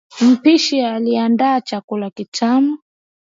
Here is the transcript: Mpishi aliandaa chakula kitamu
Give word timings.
Mpishi 0.21 0.81
aliandaa 0.81 1.61
chakula 1.61 2.09
kitamu 2.09 2.77